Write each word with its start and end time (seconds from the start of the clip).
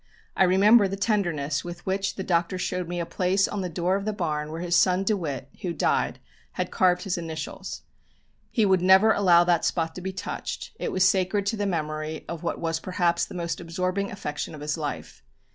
I 0.35 0.45
remember 0.45 0.87
the 0.87 0.95
tenderness 0.95 1.63
with 1.63 1.85
which 1.85 2.15
the 2.15 2.23
Doctor 2.23 2.57
showed 2.57 2.87
me 2.87 2.99
a 2.99 3.05
place 3.05 3.47
on 3.47 3.61
the 3.61 3.69
door 3.69 3.95
of 3.95 4.03
the 4.05 4.13
barn 4.13 4.51
where 4.51 4.61
his 4.61 4.75
son 4.75 5.03
DeWitt, 5.03 5.49
who 5.61 5.73
died, 5.73 6.17
had 6.53 6.71
carved 6.71 7.03
his 7.03 7.19
initials. 7.19 7.83
He 8.49 8.65
would 8.65 8.81
never 8.81 9.11
allow 9.13 9.43
that 9.43 9.63
spot 9.63 9.93
to 9.93 10.01
be 10.01 10.11
touched, 10.11 10.71
it 10.79 10.91
was 10.91 11.07
sacred 11.07 11.45
to 11.45 11.55
the 11.55 11.67
memory 11.67 12.25
of 12.27 12.41
what 12.41 12.57
was 12.59 12.79
perhaps 12.79 13.25
the 13.25 13.35
most 13.35 13.59
absorbing 13.61 14.09
affection 14.09 14.55
of 14.55 14.61
his 14.61 14.75
life. 14.75 15.21